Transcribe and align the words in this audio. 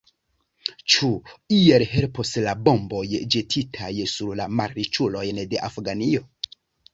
Ĉu 0.93 1.09
iel 1.57 1.85
helpos 1.91 2.31
la 2.45 2.55
bomboj 2.69 3.03
ĵetitaj 3.35 3.91
sur 4.15 4.33
la 4.41 4.49
malriĉulojn 4.61 5.43
de 5.53 5.63
Afganio? 5.71 6.25